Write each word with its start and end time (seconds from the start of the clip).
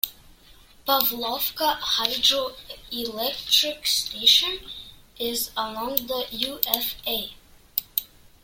Pavlovka 0.87 1.77
Hydroelectric 1.79 3.85
Station 3.85 4.57
is 5.19 5.51
along 5.55 5.97
the 6.07 6.25
Ufa. 6.31 7.35